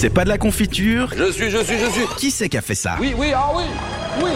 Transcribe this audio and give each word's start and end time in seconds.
C'est 0.00 0.08
pas 0.08 0.24
de 0.24 0.30
la 0.30 0.38
confiture 0.38 1.12
Je 1.14 1.30
suis, 1.30 1.50
je 1.50 1.58
suis, 1.58 1.78
je 1.78 1.90
suis. 1.90 2.06
Qui 2.16 2.30
c'est 2.30 2.48
qui 2.48 2.56
a 2.56 2.62
fait 2.62 2.74
ça 2.74 2.96
Oui, 2.98 3.12
oui, 3.18 3.32
ah 3.34 3.50
oui, 3.54 3.64
oui. 4.22 4.30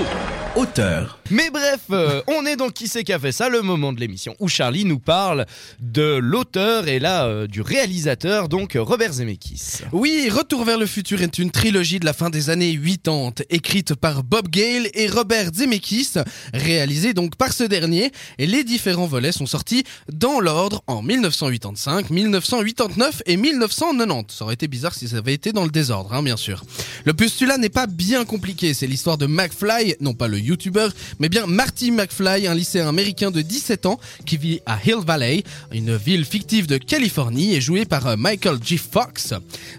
Auteur. 0.56 1.20
Mais 1.30 1.50
bref, 1.50 1.80
euh, 1.90 2.22
on 2.26 2.44
est 2.44 2.56
dans 2.56 2.68
Qui 2.68 2.88
c'est 2.88 3.04
qui 3.04 3.12
a 3.12 3.18
fait 3.18 3.32
ça, 3.32 3.48
le 3.48 3.62
moment 3.62 3.92
de 3.92 4.00
l'émission 4.00 4.34
où 4.40 4.48
Charlie 4.48 4.84
nous 4.84 4.98
parle 4.98 5.46
de 5.80 6.16
l'auteur 6.16 6.88
et 6.88 6.98
là 6.98 7.26
euh, 7.26 7.46
du 7.46 7.62
réalisateur, 7.62 8.48
donc 8.48 8.76
Robert 8.78 9.12
Zemeckis. 9.12 9.78
Oui, 9.92 10.28
Retour 10.30 10.64
vers 10.64 10.78
le 10.78 10.86
futur 10.86 11.22
est 11.22 11.38
une 11.38 11.50
trilogie 11.50 12.00
de 12.00 12.04
la 12.04 12.12
fin 12.12 12.30
des 12.30 12.50
années 12.50 12.78
80, 12.78 13.44
écrite 13.50 13.94
par 13.94 14.22
Bob 14.22 14.48
Gale 14.48 14.88
et 14.94 15.08
Robert 15.08 15.50
Zemeckis, 15.54 16.14
réalisée 16.52 17.14
donc 17.14 17.36
par 17.36 17.52
ce 17.52 17.64
dernier, 17.64 18.12
et 18.38 18.46
les 18.46 18.64
différents 18.64 19.06
volets 19.06 19.32
sont 19.32 19.46
sortis 19.46 19.84
dans 20.12 20.40
l'ordre 20.40 20.82
en 20.86 21.02
1985, 21.02 22.10
1989 22.10 23.22
et 23.26 23.36
1990. 23.36 24.34
Ça 24.34 24.44
aurait 24.44 24.54
été 24.54 24.68
bizarre 24.68 24.94
si 24.94 25.08
ça 25.08 25.18
avait 25.18 25.34
été 25.34 25.52
dans 25.52 25.64
le 25.64 25.70
désordre, 25.70 26.12
hein, 26.12 26.22
bien 26.22 26.36
sûr. 26.36 26.64
Le 27.04 27.14
postulat 27.14 27.58
n'est 27.58 27.68
pas 27.68 27.86
bien 27.86 28.24
compliqué, 28.24 28.74
c'est 28.74 28.86
l'histoire 28.86 29.18
de 29.18 29.26
McFly, 29.26 29.96
non 30.00 30.14
pas 30.14 30.28
le 30.28 30.38
YouTuber, 30.38 30.88
mais 31.18 31.23
bien 31.28 31.46
Marty 31.46 31.90
McFly, 31.90 32.46
un 32.46 32.54
lycéen 32.54 32.88
américain 32.88 33.30
de 33.30 33.40
17 33.40 33.86
ans 33.86 33.98
qui 34.26 34.36
vit 34.36 34.60
à 34.66 34.78
Hill 34.84 34.98
Valley, 35.06 35.44
une 35.72 35.96
ville 35.96 36.24
fictive 36.24 36.66
de 36.66 36.76
Californie 36.76 37.54
et 37.54 37.60
joué 37.60 37.84
par 37.84 38.06
euh, 38.06 38.16
Michael 38.16 38.58
G. 38.62 38.76
Fox. 38.76 39.32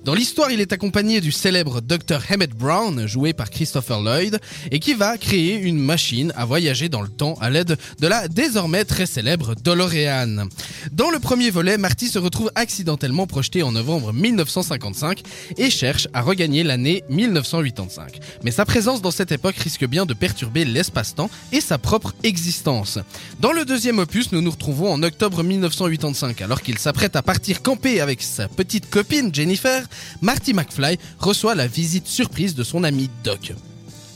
Dans 0.03 0.13
l'histoire, 0.13 0.51
il 0.51 0.61
est 0.61 0.73
accompagné 0.73 1.21
du 1.21 1.31
célèbre 1.31 1.81
Dr. 1.81 2.19
Emmett 2.31 2.51
Brown, 2.51 3.05
joué 3.07 3.33
par 3.33 3.49
Christopher 3.49 4.01
Lloyd, 4.01 4.39
et 4.71 4.79
qui 4.79 4.93
va 4.93 5.17
créer 5.17 5.55
une 5.55 5.77
machine 5.77 6.31
à 6.35 6.45
voyager 6.45 6.89
dans 6.89 7.01
le 7.01 7.09
temps 7.09 7.35
à 7.41 7.49
l'aide 7.49 7.77
de 7.99 8.07
la 8.07 8.27
désormais 8.27 8.85
très 8.85 9.05
célèbre 9.05 9.55
DeLorean. 9.55 10.47
Dans 10.91 11.09
le 11.09 11.19
premier 11.19 11.49
volet, 11.49 11.77
Marty 11.77 12.07
se 12.07 12.19
retrouve 12.19 12.51
accidentellement 12.55 13.27
projeté 13.27 13.61
en 13.63 13.71
novembre 13.71 14.13
1955 14.13 15.21
et 15.57 15.69
cherche 15.69 16.07
à 16.13 16.21
regagner 16.21 16.63
l'année 16.63 17.03
1985. 17.09 18.19
Mais 18.43 18.51
sa 18.51 18.65
présence 18.65 19.01
dans 19.01 19.11
cette 19.11 19.31
époque 19.31 19.57
risque 19.57 19.85
bien 19.85 20.05
de 20.05 20.13
perturber 20.13 20.65
l'espace-temps 20.65 21.24
et 21.51 21.61
sa 21.61 21.77
propre 21.77 22.13
existence. 22.23 22.99
Dans 23.39 23.51
le 23.51 23.65
deuxième 23.65 23.99
opus, 23.99 24.31
nous 24.31 24.41
nous 24.41 24.51
retrouvons 24.51 24.91
en 24.91 25.03
octobre 25.03 25.43
1985, 25.43 26.41
alors 26.41 26.61
qu'il 26.61 26.77
s'apprête 26.77 27.15
à 27.15 27.21
partir 27.21 27.61
camper 27.61 28.01
avec 28.01 28.21
sa 28.21 28.47
petite 28.47 28.89
copine 28.89 29.33
Jennifer, 29.33 29.85
Marty 30.21 30.53
McFly 30.53 30.97
reçoit 31.19 31.55
la 31.55 31.67
visite 31.67 32.07
surprise 32.07 32.55
de 32.55 32.63
son 32.63 32.83
ami 32.83 33.09
Doc. 33.23 33.53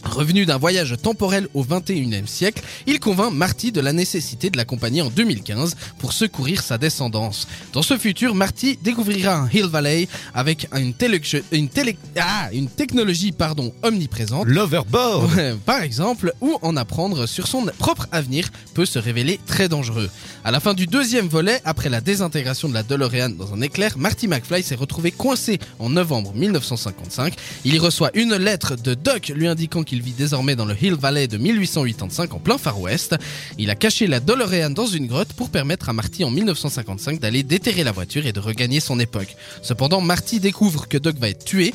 Revenu 0.04 0.46
d'un 0.46 0.58
voyage 0.58 0.96
temporel 1.02 1.48
au 1.54 1.64
21e 1.64 2.26
siècle, 2.26 2.64
il 2.88 3.00
convainc 3.00 3.34
Marty 3.34 3.72
de 3.72 3.82
la 3.82 3.94
nécessité 3.94 4.50
de 4.50 4.58
l'accompagner 4.58 5.02
en 5.02 5.10
2015 5.10 5.76
pour 6.00 6.14
secourir 6.14 6.62
sa 6.62 6.78
descendance. 6.78 7.48
Dans 7.74 7.82
ce 7.82 7.98
futur, 7.98 8.34
Marty 8.34 8.80
découvrira 8.82 9.36
un 9.36 9.50
Hill 9.50 9.66
Valley 9.66 10.08
avec 10.34 10.68
une, 10.76 10.94
télé- 10.94 11.22
une, 11.52 11.68
télé- 11.70 11.98
ah, 12.20 12.50
une 12.54 12.70
technologie 12.70 13.32
pardon, 13.32 13.74
omniprésente 13.84 14.48
L'Overboard 14.48 15.32
Ouais, 15.36 15.56
par 15.66 15.82
exemple, 15.84 16.34
ou 16.42 16.58
en 16.62 16.76
apprendre 16.78 17.26
sur 17.28 17.48
son 17.48 17.66
propre 17.78 18.08
avenir 18.12 18.50
peut 18.74 18.86
se 18.86 19.00
révéler 19.00 19.40
très 19.46 19.68
dangereux. 19.70 20.10
À 20.44 20.52
la 20.52 20.60
fin 20.60 20.74
du 20.74 20.88
deuxième 20.88 21.28
volet, 21.28 21.62
après 21.66 21.90
la 21.90 22.02
désintégration 22.02 22.70
de 22.70 22.74
la 22.74 22.84
DeLorean 22.84 23.30
dans 23.30 23.54
un 23.54 23.62
éclair, 23.62 23.98
Marty 23.98 24.28
McFly 24.28 24.64
s'est 24.64 24.76
retrouvé 24.76 25.12
coincé 25.12 25.60
en 25.78 25.90
novembre 25.90 26.34
1955. 26.34 27.34
Il 27.66 27.76
y 27.76 27.80
reçoit 27.80 28.12
une 28.14 28.36
lettre 28.36 28.76
de 28.76 28.94
Doc 28.94 29.32
lui 29.36 29.48
indiquant 29.48 29.84
qu'il 29.90 30.04
vit 30.04 30.12
désormais 30.12 30.56
dans 30.56 30.66
le 30.66 30.76
Hill 30.80 30.94
Valley 30.94 31.28
de 31.28 31.38
1885 31.38 32.36
en 32.36 32.40
plein 32.40 32.60
Far 32.60 32.80
West. 32.80 33.16
Il 33.58 33.72
a 33.72 33.76
caché 33.76 34.06
la 34.06 34.20
DeLorean 34.20 34.70
dans 34.70 34.86
une 34.86 35.08
grotte 35.08 35.34
pour 35.34 35.50
permettre 35.50 35.90
à 35.90 35.94
Marty 35.94 36.24
en 36.24 36.30
1955 36.30 37.20
d'aller 37.20 37.42
déterrer 37.42 37.84
la 37.84 37.92
voiture 37.92 38.28
et 38.28 38.32
de 38.32 38.40
regagner 38.40 38.82
son 38.82 39.00
époque. 39.00 39.36
Cependant, 39.64 40.00
Marty 40.00 40.40
découvre 40.40 40.88
que 40.88 41.00
Doc 41.00 41.18
va 41.18 41.30
être 41.30 41.44
tué 41.44 41.74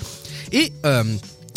et 0.52 0.72
euh, 0.86 1.02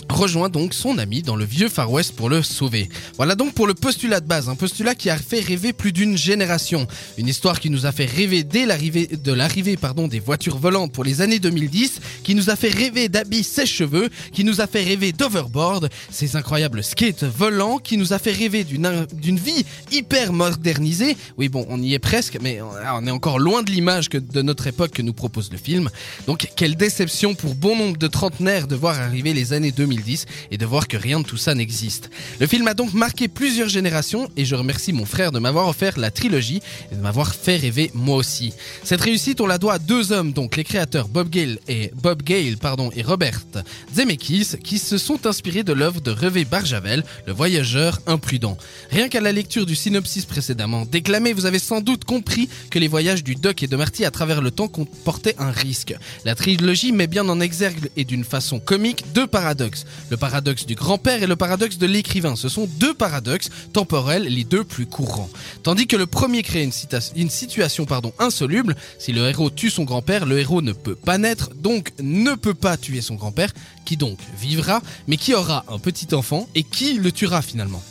rejoint 0.09 0.49
donc 0.49 0.73
son 0.73 0.97
ami 0.97 1.21
dans 1.21 1.35
le 1.35 1.45
vieux 1.45 1.69
Far 1.69 1.91
West 1.91 2.15
pour 2.15 2.29
le 2.29 2.41
sauver. 2.41 2.89
Voilà 3.17 3.35
donc 3.35 3.53
pour 3.53 3.67
le 3.67 3.73
postulat 3.73 4.19
de 4.19 4.27
base, 4.27 4.49
un 4.49 4.55
postulat 4.55 4.95
qui 4.95 5.09
a 5.09 5.17
fait 5.17 5.39
rêver 5.39 5.73
plus 5.73 5.91
d'une 5.91 6.17
génération, 6.17 6.87
une 7.17 7.27
histoire 7.27 7.59
qui 7.59 7.69
nous 7.69 7.85
a 7.85 7.91
fait 7.91 8.05
rêver 8.05 8.43
dès 8.43 8.65
l'arrivée 8.65 9.07
de 9.07 9.33
l'arrivée 9.33 9.77
des 10.09 10.19
voitures 10.19 10.57
volantes 10.57 10.91
pour 10.91 11.03
les 11.03 11.21
années 11.21 11.39
2010, 11.39 11.99
qui 12.23 12.35
nous 12.35 12.49
a 12.49 12.55
fait 12.55 12.69
rêver 12.69 13.09
d'habits 13.09 13.43
sèche-cheveux, 13.43 14.09
qui 14.31 14.43
nous 14.43 14.61
a 14.61 14.67
fait 14.67 14.83
rêver 14.83 15.11
d'overboard, 15.11 15.89
ces 16.11 16.35
incroyables 16.35 16.83
skates 16.83 17.23
volants, 17.23 17.77
qui 17.77 17.97
nous 17.97 18.13
a 18.13 18.19
fait 18.19 18.31
rêver 18.31 18.63
d'une 18.63 19.07
d'une 19.13 19.37
vie 19.37 19.65
hyper 19.91 20.33
modernisée. 20.33 21.17
Oui 21.37 21.49
bon, 21.49 21.65
on 21.69 21.81
y 21.81 21.93
est 21.93 21.99
presque, 21.99 22.37
mais 22.41 22.59
on 22.61 23.07
est 23.07 23.11
encore 23.11 23.39
loin 23.39 23.63
de 23.63 23.71
l'image 23.71 24.09
que 24.09 24.17
de 24.17 24.41
notre 24.41 24.67
époque 24.67 24.91
que 24.91 25.01
nous 25.01 25.13
propose 25.13 25.51
le 25.51 25.57
film. 25.57 25.89
Donc 26.27 26.47
quelle 26.55 26.75
déception 26.75 27.35
pour 27.35 27.55
bon 27.55 27.75
nombre 27.75 27.97
de 27.97 28.07
trentenaires 28.07 28.67
de 28.67 28.75
voir 28.75 28.99
arriver 28.99 29.33
les 29.33 29.53
années 29.53 29.71
2010 29.71 29.96
et 30.51 30.57
de 30.57 30.65
voir 30.65 30.87
que 30.87 30.97
rien 30.97 31.19
de 31.19 31.25
tout 31.25 31.37
ça 31.37 31.53
n'existe. 31.55 32.09
Le 32.39 32.47
film 32.47 32.67
a 32.67 32.73
donc 32.73 32.93
marqué 32.93 33.27
plusieurs 33.27 33.69
générations 33.69 34.29
et 34.37 34.45
je 34.45 34.55
remercie 34.55 34.93
mon 34.93 35.05
frère 35.05 35.31
de 35.31 35.39
m'avoir 35.39 35.67
offert 35.67 35.97
la 35.97 36.11
trilogie 36.11 36.61
et 36.91 36.95
de 36.95 37.01
m'avoir 37.01 37.33
fait 37.33 37.57
rêver 37.57 37.91
moi 37.93 38.17
aussi. 38.17 38.53
Cette 38.83 39.01
réussite, 39.01 39.41
on 39.41 39.47
la 39.47 39.57
doit 39.57 39.73
à 39.73 39.79
deux 39.79 40.11
hommes, 40.11 40.33
donc 40.33 40.55
les 40.55 40.63
créateurs 40.63 41.07
Bob 41.07 41.29
Gale 41.29 41.59
et 41.67 41.91
Bob 41.95 42.21
Gale, 42.23 42.57
pardon, 42.57 42.91
et 42.95 43.01
Robert 43.01 43.41
Zemeckis, 43.95 44.57
qui 44.63 44.79
se 44.79 44.97
sont 44.97 45.25
inspirés 45.25 45.63
de 45.63 45.73
l'œuvre 45.73 46.01
de 46.01 46.11
Revé 46.11 46.45
Barjavel, 46.45 47.03
le 47.25 47.33
voyageur 47.33 47.99
imprudent. 48.07 48.57
Rien 48.91 49.09
qu'à 49.09 49.21
la 49.21 49.31
lecture 49.31 49.65
du 49.65 49.75
synopsis 49.75 50.25
précédemment 50.25 50.85
déclamé, 50.85 51.33
vous 51.33 51.45
avez 51.45 51.59
sans 51.59 51.81
doute 51.81 52.05
compris 52.05 52.49
que 52.69 52.79
les 52.79 52.87
voyages 52.87 53.23
du 53.23 53.35
Doc 53.35 53.63
et 53.63 53.67
de 53.67 53.75
Marty 53.75 54.05
à 54.05 54.11
travers 54.11 54.41
le 54.41 54.51
temps 54.51 54.67
comportaient 54.67 55.35
un 55.39 55.51
risque. 55.51 55.95
La 56.25 56.35
trilogie 56.35 56.91
met 56.91 57.07
bien 57.07 57.27
en 57.29 57.39
exergue 57.39 57.89
et 57.95 58.05
d'une 58.05 58.23
façon 58.23 58.59
comique 58.59 59.05
deux 59.13 59.27
paradoxes. 59.27 59.85
Le 60.09 60.17
paradoxe 60.17 60.65
du 60.65 60.75
grand-père 60.75 61.23
et 61.23 61.27
le 61.27 61.35
paradoxe 61.35 61.77
de 61.77 61.85
l'écrivain. 61.85 62.35
Ce 62.35 62.49
sont 62.49 62.67
deux 62.79 62.93
paradoxes 62.93 63.49
temporels, 63.73 64.23
les 64.23 64.43
deux 64.43 64.63
plus 64.63 64.85
courants. 64.85 65.29
Tandis 65.63 65.87
que 65.87 65.95
le 65.95 66.05
premier 66.05 66.43
crée 66.43 66.63
une, 66.63 67.29
situation 67.29 67.85
insoluble, 68.19 68.75
si 68.99 69.13
le 69.13 69.27
héros 69.27 69.49
tue 69.49 69.69
son 69.69 69.83
grand-père, 69.83 70.25
le 70.25 70.39
héros 70.39 70.61
ne 70.61 70.73
peut 70.73 70.95
pas 70.95 71.17
naître, 71.17 71.49
donc 71.55 71.91
ne 72.01 72.35
peut 72.35 72.53
pas 72.53 72.77
tuer 72.77 73.01
son 73.01 73.15
grand-père, 73.15 73.53
qui 73.85 73.97
donc 73.97 74.17
vivra, 74.39 74.81
mais 75.07 75.17
qui 75.17 75.33
aura 75.33 75.65
un 75.69 75.79
petit 75.79 76.13
enfant 76.13 76.47
et 76.55 76.63
qui 76.63 76.93
le 76.93 77.11
tuera 77.11 77.41
finalement. 77.41 77.83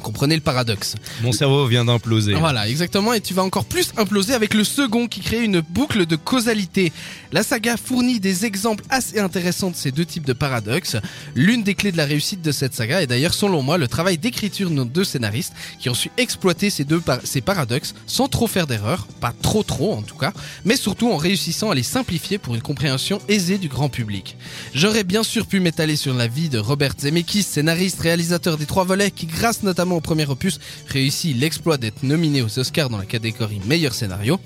Comprenez 0.00 0.34
le 0.34 0.40
paradoxe. 0.40 0.96
Mon 1.22 1.32
cerveau 1.32 1.66
vient 1.66 1.84
d'imploser. 1.84 2.34
Voilà, 2.34 2.68
exactement, 2.68 3.12
et 3.12 3.20
tu 3.20 3.34
vas 3.34 3.42
encore 3.42 3.64
plus 3.64 3.92
imploser 3.96 4.34
avec 4.34 4.54
le 4.54 4.64
second 4.64 5.06
qui 5.06 5.20
crée 5.20 5.42
une 5.44 5.60
boucle 5.60 6.06
de 6.06 6.16
causalité. 6.16 6.92
La 7.32 7.42
saga 7.42 7.76
fournit 7.76 8.18
des 8.20 8.44
exemples 8.44 8.84
assez 8.90 9.18
intéressants 9.20 9.70
de 9.70 9.76
ces 9.76 9.92
deux 9.92 10.04
types 10.04 10.26
de 10.26 10.32
paradoxes. 10.32 10.96
L'une 11.34 11.62
des 11.62 11.74
clés 11.74 11.92
de 11.92 11.96
la 11.96 12.06
réussite 12.06 12.42
de 12.42 12.50
cette 12.52 12.74
saga 12.74 13.02
est 13.02 13.06
d'ailleurs, 13.06 13.34
selon 13.34 13.62
moi, 13.62 13.78
le 13.78 13.86
travail 13.88 14.18
d'écriture 14.18 14.68
de 14.70 14.74
nos 14.74 14.84
deux 14.84 15.04
scénaristes 15.04 15.52
qui 15.78 15.88
ont 15.88 15.94
su 15.94 16.10
exploiter 16.16 16.70
ces 16.70 16.84
deux 16.84 17.00
par- 17.00 17.20
ces 17.24 17.40
paradoxes 17.40 17.94
sans 18.06 18.26
trop 18.28 18.46
faire 18.46 18.66
d'erreurs, 18.66 19.06
pas 19.20 19.32
trop 19.42 19.62
trop 19.62 19.92
en 19.94 20.02
tout 20.02 20.16
cas, 20.16 20.32
mais 20.64 20.76
surtout 20.76 21.10
en 21.12 21.16
réussissant 21.16 21.70
à 21.70 21.74
les 21.74 21.82
simplifier 21.82 22.38
pour 22.38 22.54
une 22.54 22.62
compréhension 22.62 23.20
aisée 23.28 23.58
du 23.58 23.68
grand 23.68 23.88
public. 23.88 24.36
J'aurais 24.74 25.04
bien 25.04 25.22
sûr 25.22 25.46
pu 25.46 25.60
m'étaler 25.60 25.96
sur 25.96 26.14
la 26.14 26.26
vie 26.26 26.48
de 26.48 26.58
Robert 26.58 26.94
Zemeckis, 26.98 27.42
scénariste, 27.42 28.00
réalisateur 28.00 28.56
des 28.56 28.66
trois 28.66 28.84
volets, 28.84 29.10
qui 29.10 29.26
grâce 29.26 29.62
notamment 29.62 29.89
au 29.96 30.00
premier 30.00 30.26
opus 30.26 30.58
réussit 30.88 31.36
l'exploit 31.36 31.76
d'être 31.76 32.02
nominé 32.02 32.42
aux 32.42 32.58
Oscars 32.58 32.90
dans 32.90 32.98
la 32.98 33.06
catégorie 33.06 33.60
meilleur 33.66 33.94
scénario. 33.94 34.38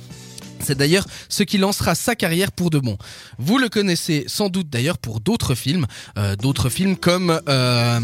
C'est 0.65 0.79
d'ailleurs 0.79 1.07
ce 1.29 1.43
qui 1.43 1.59
lancera 1.59 1.95
sa 1.95 2.15
carrière 2.15 2.53
pour 2.53 2.71
de 2.71 2.79
bon. 2.79 2.97
Vous 3.39 3.59
le 3.59 3.69
connaissez 3.69 4.25
sans 4.27 4.49
doute 4.49 4.69
d'ailleurs 4.71 4.99
pour 4.99 5.21
d'autres 5.21 5.55
films, 5.55 5.87
euh, 6.19 6.37
d'autres 6.37 6.69
films 6.69 6.97
comme, 6.97 7.41
euh, 7.49 8.01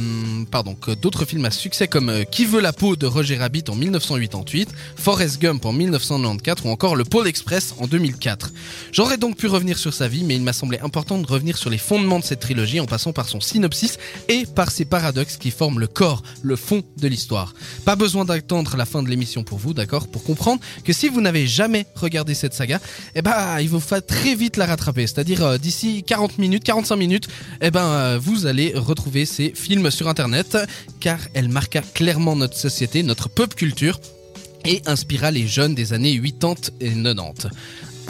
pardon, 0.50 0.76
d'autres 1.00 1.24
films 1.24 1.44
à 1.44 1.50
succès 1.50 1.88
comme 1.88 2.08
euh, 2.08 2.24
Qui 2.24 2.44
veut 2.44 2.60
la 2.60 2.72
peau 2.72 2.96
de 2.96 3.06
Roger 3.06 3.36
Rabbit 3.36 3.64
en 3.68 3.74
1988, 3.74 4.68
Forrest 4.96 5.40
Gump 5.40 5.64
en 5.64 5.72
1994 5.72 6.66
ou 6.66 6.70
encore 6.70 6.96
Le 6.96 7.04
Pôle 7.04 7.26
Express 7.26 7.74
en 7.78 7.86
2004. 7.86 8.52
J'aurais 8.92 9.16
donc 9.16 9.36
pu 9.36 9.46
revenir 9.46 9.78
sur 9.78 9.94
sa 9.94 10.08
vie, 10.08 10.24
mais 10.24 10.34
il 10.36 10.42
m'a 10.42 10.52
semblé 10.52 10.78
important 10.80 11.18
de 11.18 11.26
revenir 11.26 11.56
sur 11.56 11.70
les 11.70 11.78
fondements 11.78 12.18
de 12.18 12.24
cette 12.24 12.40
trilogie 12.40 12.80
en 12.80 12.86
passant 12.86 13.12
par 13.12 13.28
son 13.28 13.40
synopsis 13.40 13.98
et 14.28 14.44
par 14.46 14.70
ses 14.70 14.84
paradoxes 14.84 15.36
qui 15.36 15.50
forment 15.50 15.78
le 15.78 15.86
corps, 15.86 16.22
le 16.42 16.56
fond 16.56 16.82
de 16.98 17.08
l'histoire. 17.08 17.54
Pas 17.84 17.96
besoin 17.96 18.24
d'attendre 18.24 18.76
la 18.76 18.84
fin 18.84 19.02
de 19.02 19.08
l'émission 19.08 19.44
pour 19.44 19.58
vous, 19.58 19.74
d'accord, 19.74 20.08
pour 20.08 20.24
comprendre 20.24 20.60
que 20.84 20.92
si 20.92 21.08
vous 21.08 21.20
n'avez 21.20 21.46
jamais 21.46 21.86
regardé 21.94 22.34
cette 22.34 22.49
saga, 22.52 22.80
eh 23.14 23.22
ben, 23.22 23.60
il 23.60 23.68
vous 23.68 23.80
faut 23.80 24.00
très 24.00 24.34
vite 24.34 24.56
la 24.56 24.66
rattraper. 24.66 25.06
C'est-à-dire, 25.06 25.44
euh, 25.44 25.58
d'ici 25.58 26.02
40 26.02 26.38
minutes, 26.38 26.64
45 26.64 26.96
minutes, 26.96 27.28
eh 27.60 27.70
ben, 27.70 27.84
euh, 27.84 28.18
vous 28.20 28.46
allez 28.46 28.72
retrouver 28.74 29.24
ces 29.26 29.52
films 29.54 29.90
sur 29.90 30.08
Internet, 30.08 30.58
car 31.00 31.18
elle 31.34 31.48
marqua 31.48 31.82
clairement 31.94 32.36
notre 32.36 32.56
société, 32.56 33.02
notre 33.02 33.28
pop 33.28 33.54
culture, 33.54 34.00
et 34.64 34.82
inspira 34.86 35.30
les 35.30 35.46
jeunes 35.46 35.74
des 35.74 35.92
années 35.92 36.20
80 36.20 36.54
et 36.80 36.90
90. 36.90 37.48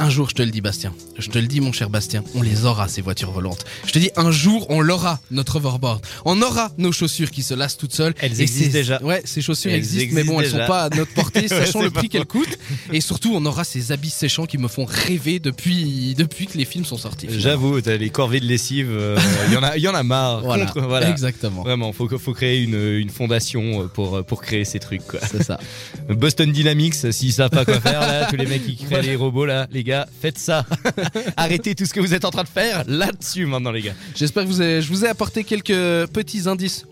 Un 0.02 0.08
jour, 0.08 0.30
je 0.30 0.34
te 0.34 0.42
le 0.42 0.50
dis, 0.50 0.62
Bastien. 0.62 0.94
Je 1.18 1.28
te 1.28 1.38
le 1.38 1.46
dis, 1.46 1.60
mon 1.60 1.72
cher 1.72 1.90
Bastien, 1.90 2.24
on 2.34 2.40
les 2.40 2.64
aura, 2.64 2.88
ces 2.88 3.02
voitures 3.02 3.32
volantes. 3.32 3.66
Je 3.86 3.92
te 3.92 3.98
dis, 3.98 4.10
un 4.16 4.30
jour, 4.30 4.64
on 4.70 4.80
l'aura, 4.80 5.20
notre 5.30 5.56
hoverboard. 5.56 6.00
On 6.24 6.40
aura 6.40 6.70
nos 6.78 6.90
chaussures 6.90 7.30
qui 7.30 7.42
se 7.42 7.52
lassent 7.52 7.76
toutes 7.76 7.92
seules. 7.92 8.14
Elles 8.18 8.40
Et 8.40 8.42
existent 8.42 8.72
déjà. 8.72 9.02
Ouais, 9.02 9.20
ces 9.26 9.42
chaussures 9.42 9.70
Elles 9.70 9.76
existent, 9.76 10.14
mais 10.14 10.24
bon, 10.24 10.40
elles 10.40 10.46
existent 10.46 10.56
sont 10.56 10.56
déjà. 10.62 10.66
pas 10.68 10.84
à 10.84 10.88
notre 10.96 11.12
portée, 11.12 11.48
sachant 11.48 11.82
le 11.82 11.90
prix 11.90 12.08
qu'elles 12.08 12.24
coûtent. 12.24 12.58
Et 12.94 13.02
surtout, 13.02 13.32
on 13.34 13.44
aura 13.44 13.62
ces 13.64 13.92
habits 13.92 14.08
séchants 14.08 14.46
qui 14.46 14.56
me 14.56 14.68
font 14.68 14.86
rêver 14.86 15.38
depuis, 15.38 16.14
depuis 16.16 16.46
que 16.46 16.56
les 16.56 16.64
films 16.64 16.86
sont 16.86 16.96
sortis. 16.96 17.26
J'avoue, 17.30 17.82
t'as 17.82 17.96
les 17.98 18.08
corvées 18.08 18.40
de 18.40 18.46
lessive, 18.46 18.88
euh, 18.90 19.18
il 19.48 19.52
y 19.52 19.56
en 19.58 19.62
a, 19.62 19.76
y 19.76 19.86
en 19.86 19.94
a 19.94 20.02
marre. 20.02 20.40
Voilà, 20.50 20.64
Contre- 20.64 20.86
voilà. 20.88 21.10
exactement. 21.10 21.62
Vraiment, 21.62 21.92
faut, 21.92 22.08
faut 22.18 22.32
créer 22.32 22.62
une, 22.62 22.96
une 22.96 23.10
fondation 23.10 23.88
pour, 23.92 24.24
pour 24.24 24.40
créer 24.40 24.64
ces 24.64 24.78
trucs. 24.78 25.02
C'est 25.30 25.42
ça. 25.42 25.58
Boston 26.08 26.50
Dynamics, 26.50 26.94
s'ils 27.12 27.34
savent 27.34 27.50
pas 27.50 27.66
quoi 27.66 27.80
faire, 27.80 28.00
là, 28.00 28.26
tous 28.30 28.36
les 28.36 28.46
mecs 28.46 28.64
qui 28.64 28.76
créent 28.76 29.02
les 29.02 29.14
robots, 29.16 29.44
là, 29.44 29.66
les 29.70 29.84
faites 30.20 30.38
ça. 30.38 30.64
Arrêtez 31.36 31.74
tout 31.74 31.84
ce 31.86 31.92
que 31.94 32.00
vous 32.00 32.14
êtes 32.14 32.24
en 32.24 32.30
train 32.30 32.42
de 32.44 32.48
faire 32.48 32.84
là-dessus 32.86 33.46
maintenant, 33.46 33.70
les 33.72 33.82
gars. 33.82 33.94
J'espère 34.14 34.44
que 34.44 34.48
vous 34.48 34.60
avez- 34.60 34.82
je 34.82 34.88
vous 34.88 35.04
ai 35.04 35.08
apporté 35.08 35.44
quelques 35.44 36.06
petits 36.12 36.48
indices 36.48 36.84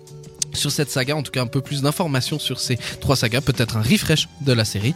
sur 0.55 0.73
cette 0.73 0.91
saga, 0.91 1.15
en 1.15 1.23
tout 1.23 1.31
cas 1.31 1.43
un 1.43 1.47
peu 1.47 1.61
plus 1.61 1.83
d'informations 1.83 2.39
sur 2.39 2.59
ces 2.59 2.79
trois 3.01 3.17
sagas, 3.17 3.43
peut-être 3.43 3.77
un 3.77 3.83
refresh 3.83 4.29
de 4.41 4.53
la 4.53 4.65
série. 4.65 4.95